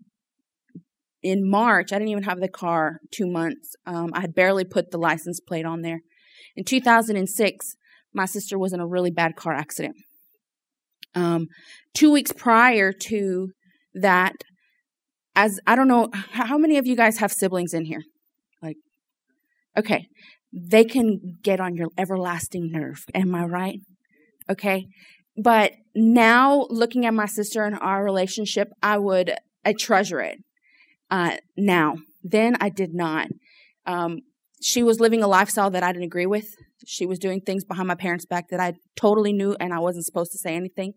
[1.22, 3.74] In March, I didn't even have the car two months.
[3.87, 6.00] Um, I had barely put the license plate on there.
[6.55, 7.77] In 2006,
[8.12, 9.96] my sister was in a really bad car accident.
[11.14, 11.46] Um,
[11.94, 13.48] two weeks prior to
[13.94, 14.35] that,
[15.35, 18.03] as I don't know, how many of you guys have siblings in here?
[18.61, 18.77] Like,
[19.79, 20.07] okay,
[20.54, 23.04] they can get on your everlasting nerve.
[23.12, 23.80] Am I right?
[24.48, 24.86] Okay.
[25.36, 30.38] But now looking at my sister and our relationship, I would, I treasure it.
[31.10, 33.28] Uh, now, then I did not.
[33.84, 34.20] Um,
[34.62, 36.46] she was living a lifestyle that I didn't agree with.
[36.86, 40.06] She was doing things behind my parents' back that I totally knew and I wasn't
[40.06, 40.92] supposed to say anything,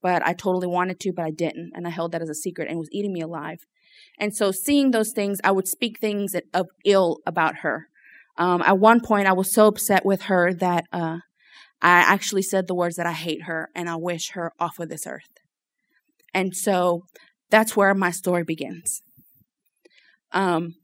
[0.00, 1.72] but I totally wanted to, but I didn't.
[1.74, 3.58] And I held that as a secret and was eating me alive.
[4.18, 7.88] And so seeing those things, I would speak things of ill about her.
[8.40, 11.18] Um, at one point, I was so upset with her that uh,
[11.82, 14.88] I actually said the words that I hate her and I wish her off of
[14.88, 15.28] this earth.
[16.32, 17.02] And so
[17.50, 19.02] that's where my story begins.
[20.32, 20.76] Um,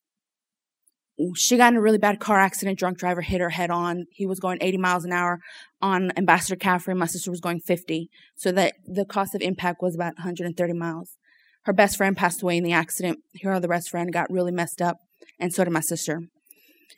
[1.35, 2.79] she got in a really bad car accident.
[2.79, 4.05] Drunk driver hit her head on.
[4.11, 5.41] He was going 80 miles an hour
[5.81, 6.95] on Ambassador Caffery.
[6.95, 8.11] My sister was going 50.
[8.37, 11.17] So that the cost of impact was about 130 miles.
[11.63, 13.21] Her best friend passed away in the accident.
[13.43, 14.99] Her other best friend got really messed up,
[15.41, 16.29] and so did my sister.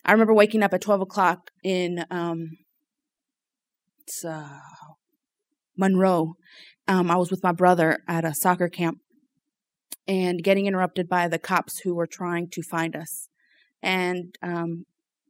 [0.05, 2.51] I remember waking up at 12 o'clock in um,
[4.27, 4.59] uh,
[5.77, 6.35] Monroe.
[6.87, 8.99] Um, I was with my brother at a soccer camp
[10.07, 13.29] and getting interrupted by the cops who were trying to find us
[13.83, 14.85] and um,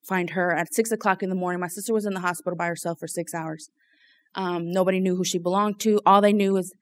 [0.06, 1.60] find her at six o'clock in the morning.
[1.60, 3.68] My sister was in the hospital by herself for six hours.
[4.34, 6.00] Um, nobody knew who she belonged to.
[6.06, 6.72] All they knew is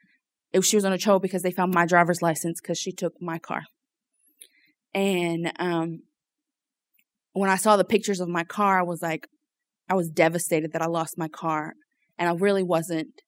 [0.53, 3.14] if she was on a tow because they found my driver's license because she took
[3.20, 3.62] my car.
[4.94, 6.03] And um,
[7.37, 9.27] when I saw the pictures of my car, I was like,
[9.88, 11.75] I was devastated that I lost my car.
[12.18, 13.20] And I really wasn't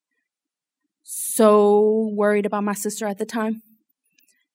[1.02, 3.62] so worried about my sister at the time.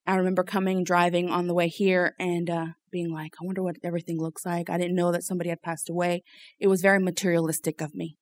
[0.05, 3.77] I remember coming, driving on the way here, and uh, being like, I wonder what
[3.83, 4.69] everything looks like.
[4.69, 6.23] I didn't know that somebody had passed away.
[6.59, 8.17] It was very materialistic of me.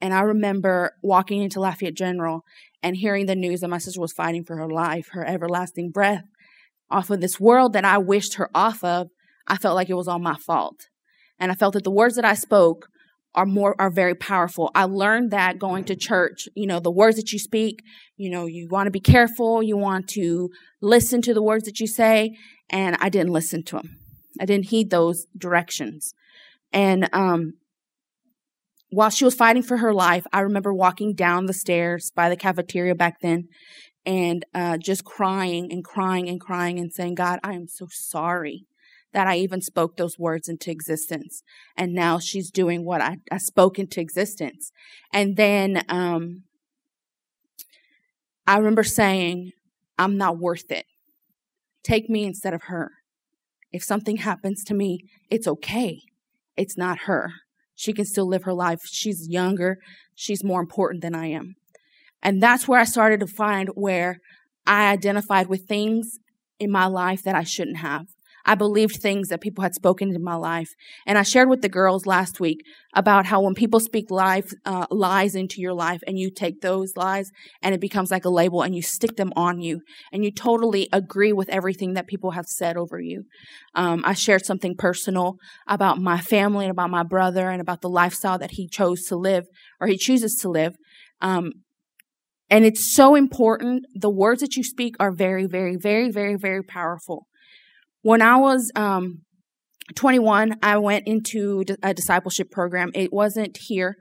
[0.00, 2.42] And I remember walking into Lafayette General
[2.82, 6.24] and hearing the news that my sister was fighting for her life, her everlasting breath
[6.90, 9.08] off of this world that I wished her off of
[9.46, 10.88] I felt like it was all my fault.
[11.38, 12.88] And I felt that the words that I spoke
[13.34, 14.70] are more are very powerful.
[14.74, 17.82] I learned that going to church, you know, the words that you speak,
[18.16, 20.48] you know, you want to be careful, you want to
[20.80, 22.34] listen to the words that you say,
[22.70, 23.98] and I didn't listen to them.
[24.40, 26.14] I didn't heed those directions.
[26.72, 27.54] And um
[28.90, 32.36] while she was fighting for her life, I remember walking down the stairs by the
[32.36, 33.48] cafeteria back then
[34.06, 38.64] and uh, just crying and crying and crying and saying, God, I am so sorry
[39.16, 41.42] that I even spoke those words into existence.
[41.74, 44.72] And now she's doing what I, I spoke into existence.
[45.10, 46.42] And then um,
[48.46, 49.52] I remember saying,
[49.98, 50.84] I'm not worth it.
[51.82, 52.90] Take me instead of her.
[53.72, 54.98] If something happens to me,
[55.30, 56.02] it's okay.
[56.54, 57.32] It's not her.
[57.74, 58.80] She can still live her life.
[58.84, 59.78] She's younger.
[60.14, 61.54] She's more important than I am.
[62.22, 64.18] And that's where I started to find where
[64.66, 66.18] I identified with things
[66.60, 68.08] in my life that I shouldn't have.
[68.46, 70.70] I believed things that people had spoken in my life.
[71.04, 72.62] And I shared with the girls last week
[72.94, 76.92] about how when people speak life, uh, lies into your life and you take those
[76.96, 77.30] lies
[77.60, 79.80] and it becomes like a label and you stick them on you
[80.12, 83.24] and you totally agree with everything that people have said over you.
[83.74, 85.34] Um, I shared something personal
[85.66, 89.16] about my family and about my brother and about the lifestyle that he chose to
[89.16, 89.44] live
[89.80, 90.76] or he chooses to live.
[91.20, 91.52] Um,
[92.48, 93.86] and it's so important.
[93.94, 97.26] The words that you speak are very, very, very, very, very powerful.
[98.06, 99.22] When I was um,
[99.96, 102.92] 21, I went into a discipleship program.
[102.94, 103.96] It wasn't here.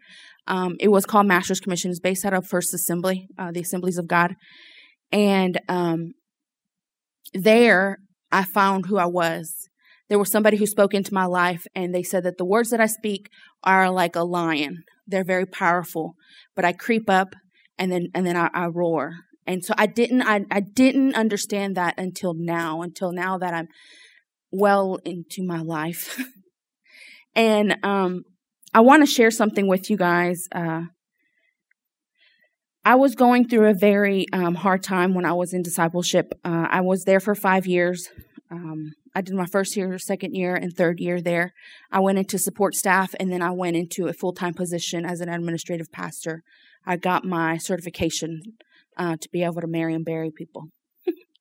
[0.45, 1.89] Um, it was called Master's Commission.
[1.89, 4.35] It's based out of First Assembly, uh, the Assemblies of God.
[5.11, 6.11] And um,
[7.33, 7.97] there,
[8.31, 9.69] I found who I was.
[10.07, 12.79] There was somebody who spoke into my life, and they said that the words that
[12.79, 13.29] I speak
[13.63, 14.83] are like a lion.
[15.07, 16.13] They're very powerful,
[16.55, 17.33] but I creep up
[17.79, 19.13] and then and then I, I roar.
[19.47, 23.67] And so I didn't I, I didn't understand that until now, until now that I'm
[24.51, 26.19] well into my life.
[27.35, 28.23] and um
[28.73, 30.47] I want to share something with you guys.
[30.53, 30.83] Uh
[32.87, 36.33] I was going through a very um, hard time when I was in discipleship.
[36.43, 38.09] Uh, I was there for five years.
[38.51, 41.53] Um, I did my first year, second year, and third year there.
[41.91, 45.19] I went into support staff, and then I went into a full time position as
[45.19, 46.43] an administrative pastor.
[46.85, 48.41] I got my certification
[48.97, 50.65] uh, to be able to marry and bury people.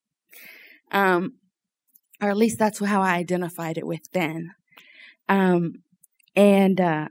[0.91, 1.35] um,
[2.21, 4.53] or at least that's how I identified it with then.
[5.29, 5.83] Um,
[6.37, 7.09] and uh,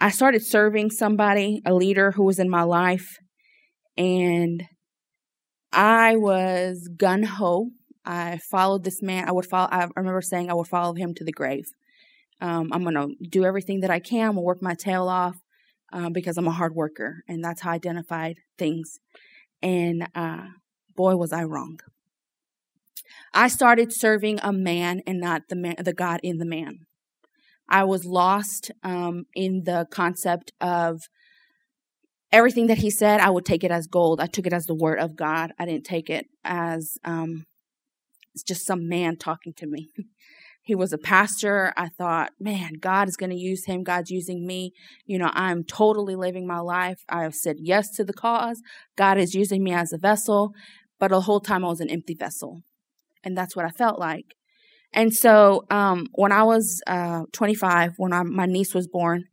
[0.00, 3.18] I started serving somebody, a leader who was in my life,
[3.96, 4.64] and
[5.72, 7.70] I was gun ho
[8.04, 9.28] I followed this man.
[9.28, 9.68] I would follow.
[9.70, 11.66] I remember saying I would follow him to the grave.
[12.40, 14.28] Um, I'm gonna do everything that I can.
[14.28, 15.36] I'm gonna work my tail off
[15.92, 18.98] um, because I'm a hard worker, and that's how I identified things.
[19.62, 20.46] And uh,
[20.96, 21.80] boy, was I wrong.
[23.34, 26.80] I started serving a man and not the man, the God in the man.
[27.68, 31.00] I was lost um, in the concept of
[32.30, 33.20] everything that he said.
[33.20, 34.20] I would take it as gold.
[34.20, 35.52] I took it as the word of God.
[35.58, 37.46] I didn't take it as um,
[38.34, 39.90] it's just some man talking to me.
[40.62, 41.72] he was a pastor.
[41.76, 43.82] I thought, man, God is going to use him.
[43.82, 44.72] God's using me.
[45.04, 47.00] You know, I'm totally living my life.
[47.08, 48.62] I have said yes to the cause.
[48.96, 50.52] God is using me as a vessel.
[51.00, 52.62] But the whole time I was an empty vessel.
[53.24, 54.34] And that's what I felt like.
[54.92, 59.24] And so um, when I was uh, 25, when I, my niece was born,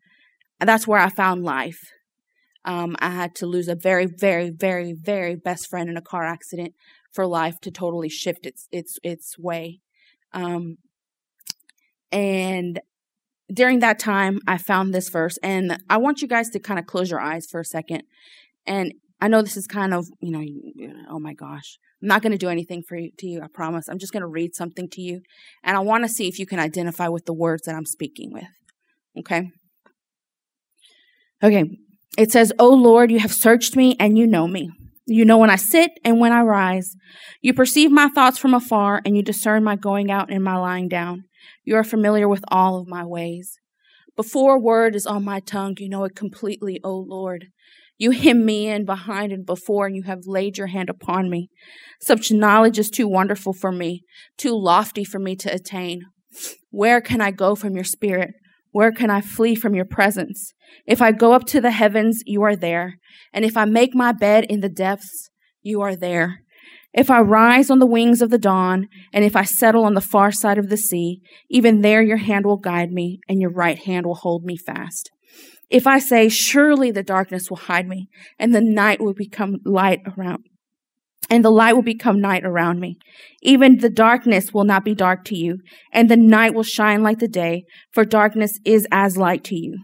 [0.59, 1.79] that's where I found life.
[2.65, 6.25] Um, I had to lose a very, very, very, very best friend in a car
[6.25, 6.73] accident
[7.13, 9.79] for life to totally shift its its its way.
[10.33, 10.77] Um,
[12.11, 12.79] and
[13.51, 16.85] during that time, I found this verse, and I want you guys to kind of
[16.85, 18.03] close your eyes for a second.
[18.65, 22.31] And I know this is kind of, you know, oh my gosh, I'm not going
[22.31, 23.89] to do anything for you, to you, I promise.
[23.89, 25.21] I'm just going to read something to you,
[25.63, 28.31] and I want to see if you can identify with the words that I'm speaking
[28.31, 28.45] with.
[29.17, 29.51] Okay?
[31.43, 31.65] Okay.
[32.17, 34.71] It says, "Oh Lord, you have searched me and you know me.
[35.05, 36.95] You know when I sit and when I rise.
[37.41, 40.87] You perceive my thoughts from afar, and you discern my going out and my lying
[40.87, 41.23] down.
[41.63, 43.59] You are familiar with all of my ways.
[44.15, 47.47] Before a word is on my tongue, you know it completely, O Lord.
[47.97, 51.49] You hem me in behind and before, and you have laid your hand upon me.
[52.01, 54.03] Such knowledge is too wonderful for me,
[54.37, 56.03] too lofty for me to attain.
[56.69, 58.31] Where can I go from your spirit?
[58.71, 60.53] Where can I flee from your presence?
[60.85, 62.99] If I go up to the heavens, you are there.
[63.33, 65.29] And if I make my bed in the depths,
[65.61, 66.41] you are there.
[66.93, 70.01] If I rise on the wings of the dawn, and if I settle on the
[70.01, 73.77] far side of the sea, even there your hand will guide me, and your right
[73.77, 75.11] hand will hold me fast.
[75.69, 78.07] If I say, surely the darkness will hide me,
[78.39, 80.45] and the night will become light around,
[81.29, 82.97] and the light will become night around me.
[83.43, 85.59] Even the darkness will not be dark to you,
[85.93, 89.77] and the night will shine like the day, for darkness is as light to you.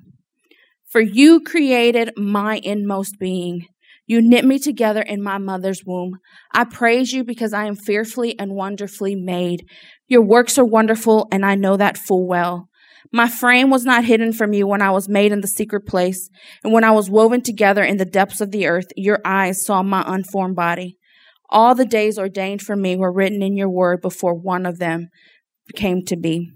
[0.90, 3.68] For you created my inmost being.
[4.08, 6.20] You knit me together in my mother's womb.
[6.54, 9.68] I praise you because I am fearfully and wonderfully made.
[10.08, 12.70] Your works are wonderful, and I know that full well.
[13.12, 16.30] My frame was not hidden from you when I was made in the secret place,
[16.64, 19.82] and when I was woven together in the depths of the earth, your eyes saw
[19.82, 20.98] my unformed body.
[21.50, 25.10] All the days ordained for me were written in your word before one of them
[25.76, 26.52] came to be.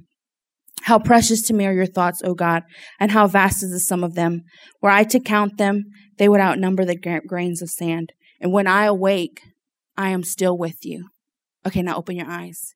[0.84, 2.64] How precious to me are your thoughts, O God,
[3.00, 4.44] and how vast is the sum of them.
[4.82, 5.84] Were I to count them,
[6.20, 8.14] they would outnumber the grains of sand.
[8.40, 9.42] And when I awake,
[9.98, 11.10] I am still with you.
[11.66, 12.76] Okay, now open your eyes.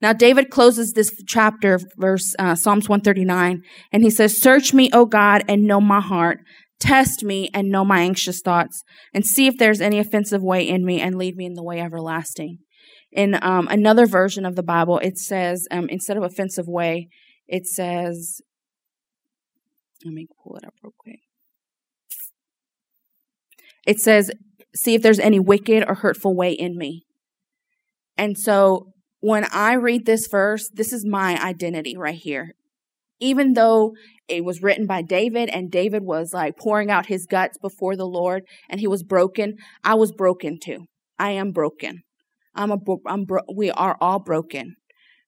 [0.00, 5.06] Now, David closes this chapter, verse uh, Psalms 139, and he says, Search me, O
[5.06, 6.40] God, and know my heart.
[6.80, 8.82] Test me and know my anxious thoughts,
[9.14, 11.80] and see if there's any offensive way in me, and lead me in the way
[11.80, 12.58] everlasting.
[13.12, 17.08] In um, another version of the Bible, it says, um, instead of offensive way,
[17.46, 18.40] it says,
[20.04, 21.20] let me pull it up real quick.
[23.86, 24.30] It says,
[24.74, 27.04] see if there's any wicked or hurtful way in me.
[28.16, 32.54] And so when I read this verse, this is my identity right here
[33.22, 33.94] even though
[34.28, 38.04] it was written by David and David was like pouring out his guts before the
[38.04, 39.54] Lord and he was broken,
[39.84, 40.86] I was broken too.
[41.20, 42.02] I am broken.
[42.54, 44.74] I'm a, I'm bro- we are all broken.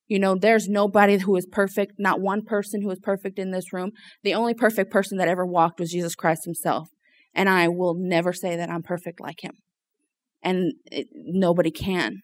[0.09, 3.72] You know, there's nobody who is perfect, not one person who is perfect in this
[3.72, 3.93] room.
[4.24, 6.89] The only perfect person that ever walked was Jesus Christ himself.
[7.35, 9.55] And I will never say that I'm perfect like him.
[10.43, 12.20] And it, nobody can.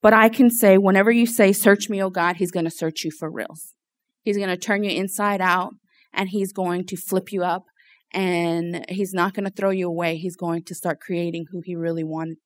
[0.00, 3.04] But I can say, whenever you say, search me, oh God, he's going to search
[3.04, 3.74] you for reals.
[4.22, 5.74] He's going to turn you inside out
[6.12, 7.64] and he's going to flip you up
[8.12, 10.16] and he's not going to throw you away.
[10.16, 12.38] He's going to start creating who he really wanted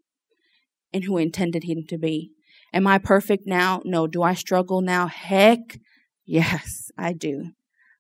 [0.93, 2.31] and who intended him to be.
[2.73, 3.81] Am I perfect now?
[3.85, 4.07] No.
[4.07, 5.07] Do I struggle now?
[5.07, 5.79] Heck,
[6.25, 7.53] yes, I do.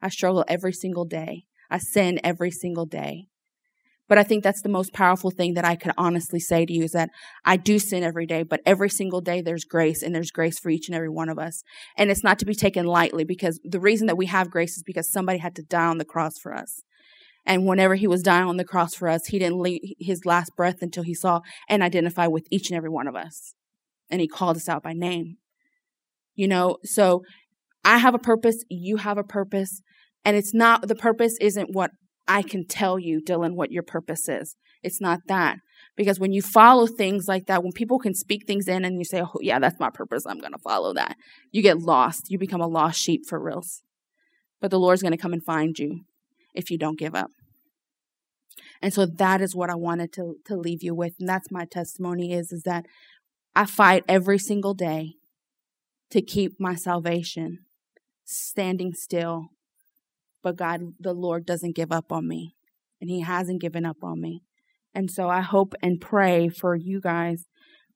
[0.03, 1.45] I struggle every single day.
[1.71, 3.27] I sin every single day.
[4.09, 6.85] But I think that's the most powerful thing that I could honestly say to you
[6.85, 7.11] is that
[7.45, 10.71] I do sin every day, but every single day there's grace and there's grace for
[10.71, 11.63] each and every one of us.
[11.97, 14.85] And it's not to be taken lightly because the reason that we have grace is
[14.85, 16.83] because somebody had to die on the cross for us.
[17.45, 20.51] And whenever he was dying on the cross for us, he didn't leave his last
[20.57, 23.55] breath until he saw and identified with each and every one of us.
[24.11, 25.37] And he called us out by name.
[26.35, 27.23] You know, so
[27.85, 29.81] I have a purpose, you have a purpose,
[30.25, 31.93] and it's not, the purpose isn't what
[32.29, 34.57] I can tell you, Dylan, what your purpose is.
[34.83, 35.59] It's not that.
[35.97, 39.05] Because when you follow things like that, when people can speak things in and you
[39.05, 41.17] say, oh, yeah, that's my purpose, I'm going to follow that,
[41.53, 42.31] you get lost.
[42.31, 43.83] You become a lost sheep for reals.
[44.61, 46.01] But the Lord's going to come and find you
[46.55, 47.31] if you don't give up.
[48.83, 51.15] And so that is what I wanted to, to leave you with.
[51.19, 52.85] And that's my testimony is, is that
[53.55, 55.15] I fight every single day
[56.11, 57.61] to keep my salvation
[58.25, 59.47] standing still
[60.47, 62.55] but God, the Lord doesn't give up on me,
[63.01, 64.45] and He hasn't given up on me.
[64.95, 67.47] And so I hope and pray for you guys,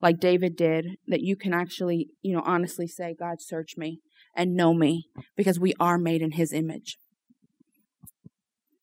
[0.02, 4.00] like David did, that you can actually, you know, honestly say, God, search me
[4.34, 6.98] and know me, because we are made in His image.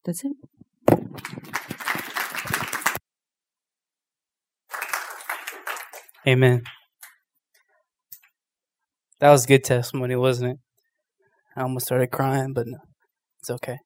[0.05, 0.37] That's it.
[6.25, 6.63] Amen.
[9.19, 10.57] That was good testimony, wasn't it?
[11.57, 12.77] I almost started crying, but no.
[13.47, 13.79] It's okay.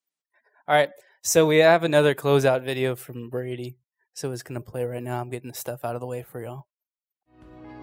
[0.68, 0.90] All right.
[1.22, 3.78] So we have another closeout video from Brady.
[4.16, 5.22] So it's going to play right now.
[5.22, 6.66] I'm getting the stuff out of the way for y'all.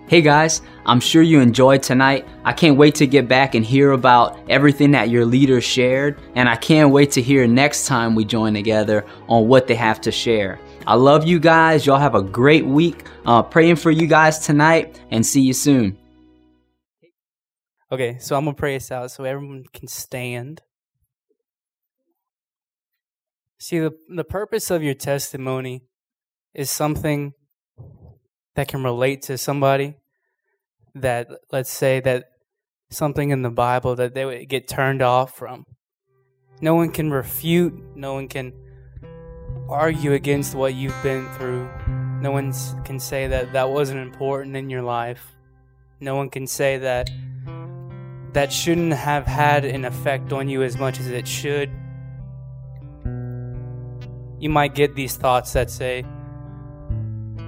[0.08, 2.26] Hey guys, I'm sure you enjoyed tonight.
[2.42, 6.48] I can't wait to get back and hear about everything that your leaders shared, and
[6.48, 10.10] I can't wait to hear next time we join together on what they have to
[10.10, 10.58] share.
[10.86, 11.86] I love you guys.
[11.86, 13.04] Y'all have a great week.
[13.24, 15.96] Uh, praying for you guys tonight, and see you soon.
[17.92, 20.62] Okay, so I'm going to pray us out so everyone can stand.
[23.58, 25.82] See, the, the purpose of your testimony
[26.54, 27.32] is something
[28.54, 29.96] that can relate to somebody
[30.94, 32.26] that, let's say, that
[32.90, 35.64] something in the Bible that they would get turned off from.
[36.60, 38.52] No one can refute, no one can
[39.68, 41.68] argue against what you've been through.
[42.20, 42.52] No one
[42.84, 45.36] can say that that wasn't important in your life.
[46.00, 47.10] No one can say that
[48.32, 51.70] that shouldn't have had an effect on you as much as it should
[54.40, 56.04] you might get these thoughts that say,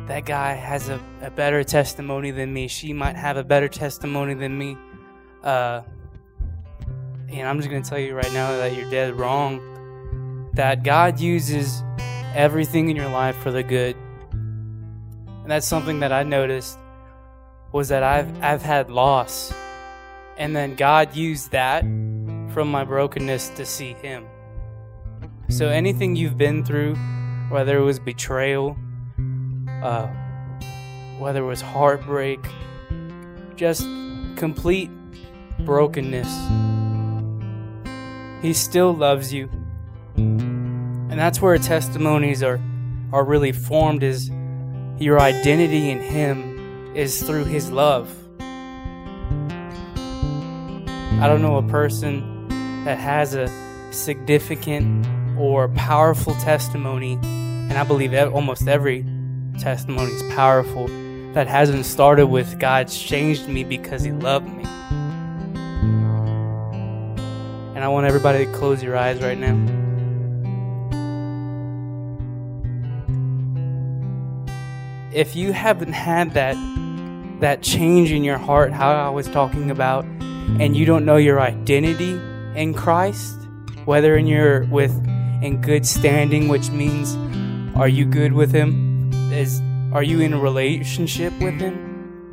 [0.06, 2.66] that guy has a, a better testimony than me.
[2.66, 4.76] She might have a better testimony than me.
[5.44, 5.82] Uh,
[7.28, 10.50] and I'm just going to tell you right now that you're dead wrong.
[10.54, 11.82] That God uses
[12.34, 13.94] everything in your life for the good.
[14.32, 16.76] And that's something that I noticed
[17.72, 19.54] was that I've I've had loss.
[20.36, 21.82] And then God used that
[22.52, 24.26] from my brokenness to see him.
[25.50, 26.94] So anything you've been through,
[27.48, 28.76] whether it was betrayal,
[29.82, 30.06] uh,
[31.18, 32.38] whether it was heartbreak,
[33.56, 33.82] just
[34.36, 34.90] complete
[35.58, 36.32] brokenness,
[38.42, 39.50] He still loves you.
[40.16, 42.60] And that's where testimonies are,
[43.12, 44.30] are really formed is
[44.98, 48.08] your identity in Him is through His love.
[51.18, 52.46] I don't know a person
[52.84, 53.48] that has a
[53.90, 55.04] significant
[55.40, 59.04] or powerful testimony, and I believe almost every
[59.58, 60.86] testimony is powerful,
[61.32, 64.64] that hasn't started with God's changed me because He loved me.
[67.74, 69.56] And I want everybody to close your eyes right now.
[75.14, 76.56] If you haven't had that
[77.40, 81.40] that change in your heart, how I was talking about, and you don't know your
[81.40, 82.20] identity
[82.54, 83.34] in Christ,
[83.86, 84.92] whether in your with
[85.42, 87.16] in good standing, which means
[87.76, 89.10] are you good with him?
[89.32, 89.60] Is
[89.92, 92.30] are you in a relationship with him?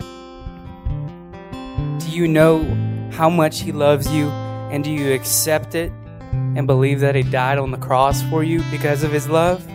[1.99, 2.64] Do you know
[3.12, 4.30] how much he loves you
[4.72, 5.91] and do you accept it
[6.32, 9.66] and believe that he died on the cross for you because of his love?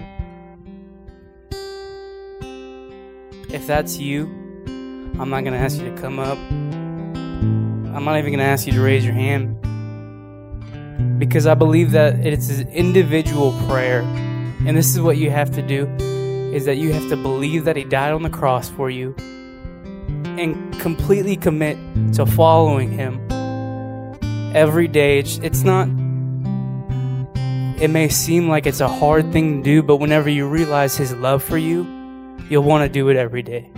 [3.51, 4.27] If that's you,
[5.19, 6.39] I'm not going to ask you to come up.
[7.95, 9.57] I'm not even going to ask you to raise your hand
[11.19, 14.03] because I believe that it's an individual prayer.
[14.67, 15.87] And this is what you have to do
[16.53, 19.15] is that you have to believe that he died on the cross for you
[20.37, 21.79] and completely commit
[22.15, 23.21] to following him
[24.55, 25.19] every day.
[25.19, 25.89] It's, it's not
[27.83, 31.13] it may seem like it's a hard thing to do, but whenever you realize his
[31.15, 31.83] love for you,
[32.49, 33.71] you'll want to do it every day.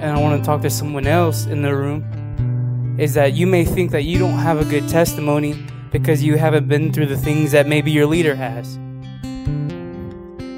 [0.00, 2.04] And I want to talk to someone else in the room
[3.00, 5.54] is that you may think that you don't have a good testimony
[5.90, 8.76] because you haven't been through the things that maybe your leader has.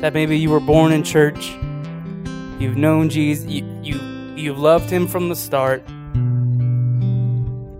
[0.01, 1.53] That maybe you were born in church,
[2.59, 5.87] you've known Jesus, you, you, you've loved Him from the start,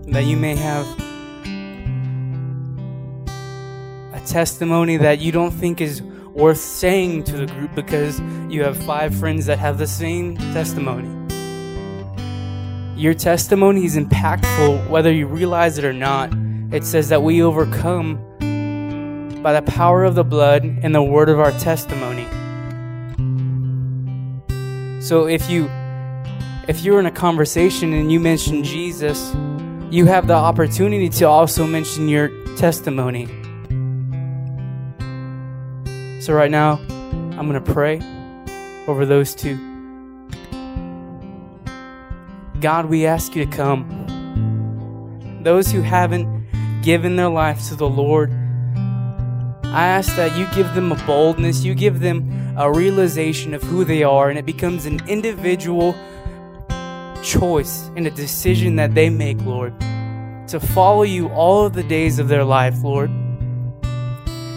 [0.07, 0.87] that you may have
[4.13, 8.77] a testimony that you don't think is worth saying to the group because you have
[8.85, 11.22] five friends that have the same testimony.
[13.03, 16.31] Your testimony is impactful whether you realize it or not.
[16.71, 18.15] It says that we overcome
[19.43, 22.23] by the power of the blood and the word of our testimony.
[25.01, 25.69] So if you
[26.69, 29.35] if you're in a conversation and you mention Jesus,
[29.91, 33.25] you have the opportunity to also mention your testimony.
[36.21, 36.75] So right now,
[37.37, 37.99] I'm going to pray
[38.87, 39.72] over those two.
[42.63, 45.41] God, we ask you to come.
[45.43, 46.47] Those who haven't
[46.81, 48.31] given their life to the Lord,
[49.65, 53.83] I ask that you give them a boldness, you give them a realization of who
[53.83, 55.93] they are, and it becomes an individual
[57.21, 59.77] choice and a decision that they make, Lord,
[60.47, 63.09] to follow you all of the days of their life, Lord.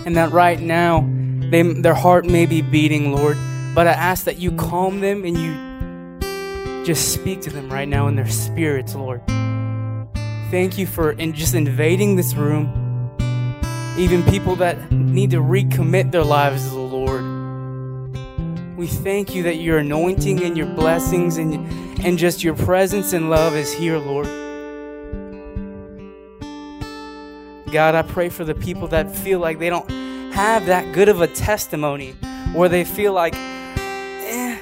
[0.06, 1.00] And that right now,
[1.50, 3.36] they, their heart may be beating, Lord,
[3.74, 5.65] but I ask that you calm them and you
[6.86, 9.20] just speak to them right now in their spirits, Lord.
[10.52, 13.12] Thank you for in just invading this room.
[13.98, 17.24] Even people that need to recommit their lives to the Lord.
[18.76, 21.54] We thank you that your anointing and your blessings and,
[22.04, 24.26] and just your presence and love is here, Lord.
[27.72, 29.90] God, I pray for the people that feel like they don't
[30.32, 32.14] have that good of a testimony,
[32.54, 34.56] or they feel like, eh,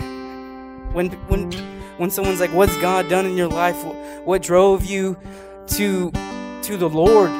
[0.93, 3.77] when when when someone's like, "What's God done in your life?
[4.25, 5.17] What drove you
[5.69, 6.11] to
[6.63, 7.31] to the Lord?"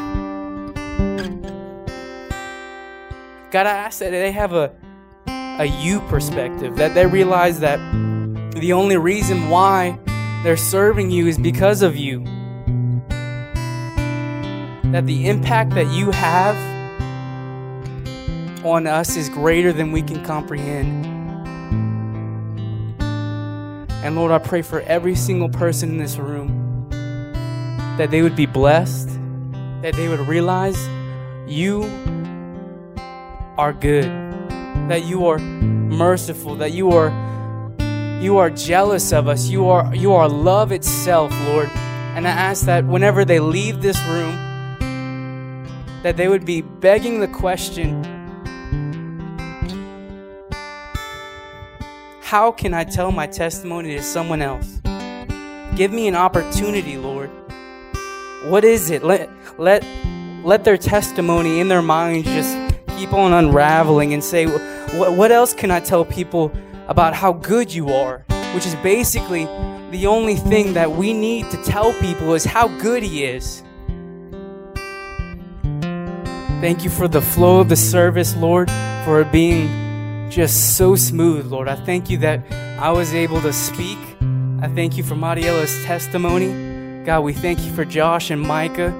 [3.51, 4.73] God, I ask that they have a
[5.59, 7.79] a you perspective, that they realize that
[8.57, 9.99] the only reason why
[10.43, 12.25] they're serving you is because of you.
[14.91, 16.57] That the impact that you have
[18.65, 21.14] on us is greater than we can comprehend.
[24.05, 26.91] And Lord, I pray for every single person in this room
[27.97, 29.09] that they would be blessed,
[29.81, 30.77] that they would realize
[31.49, 31.85] you
[33.57, 34.05] are good,
[34.91, 37.09] that you are merciful, that you are
[38.21, 39.49] you are jealous of us.
[39.49, 41.71] You are you are love itself, Lord.
[42.15, 44.37] And I ask that whenever they leave this room
[46.03, 48.05] that they would be begging the question
[52.35, 54.81] How can I tell my testimony to someone else?
[55.77, 57.31] Give me an opportunity, Lord.
[58.47, 59.05] What is it?
[59.05, 59.87] Let let
[60.43, 62.59] let their testimony in their minds just
[62.99, 66.51] keep on unraveling and say, what, what else can I tell people
[66.89, 68.25] about how good you are?
[68.53, 69.45] Which is basically
[69.93, 73.63] the only thing that we need to tell people is how good He is.
[76.61, 78.73] Thank you for the flow of the service, Lord,
[79.05, 79.84] for being
[80.35, 81.69] just so smooth, Lord.
[81.69, 82.43] I thank you that
[82.81, 83.99] I was able to speak.
[84.61, 87.05] I thank you for Mariella's testimony.
[87.05, 88.91] God, we thank you for Josh and Micah,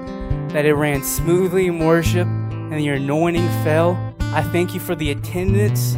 [0.53, 4.15] that it ran smoothly in worship and your anointing fell.
[4.19, 5.97] I thank you for the attendance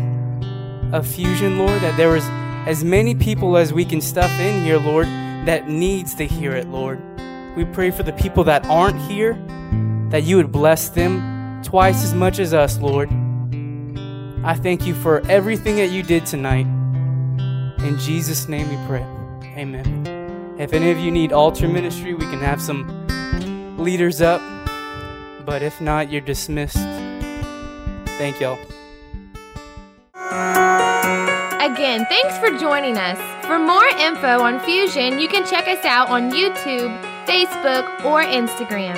[0.92, 2.24] of Fusion, Lord, that there was
[2.68, 5.06] as many people as we can stuff in here, Lord,
[5.46, 7.00] that needs to hear it, Lord.
[7.56, 9.34] We pray for the people that aren't here,
[10.10, 13.12] that you would bless them twice as much as us, Lord.
[14.44, 16.66] I thank you for everything that you did tonight.
[17.80, 19.06] In Jesus' name we pray.
[19.58, 20.56] Amen.
[20.58, 22.88] If any of you need altar ministry, we can have some
[23.78, 24.42] leaders up.
[25.46, 26.78] But if not, you're dismissed.
[28.18, 28.58] Thank y'all.
[31.62, 33.20] Again, thanks for joining us.
[33.46, 36.90] For more info on Fusion, you can check us out on YouTube,
[37.26, 38.98] Facebook, or Instagram.